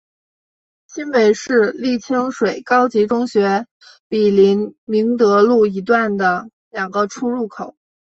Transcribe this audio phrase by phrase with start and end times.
[0.87, 3.67] 新北市立清水高级中学
[4.09, 7.75] 毗邻明德路一段的两个出入口。